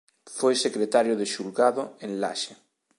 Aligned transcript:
Foi 0.37 0.53
secretario 0.65 1.13
de 1.19 1.25
Xulgado 1.33 1.83
en 2.05 2.11
Laxe. 2.21 2.53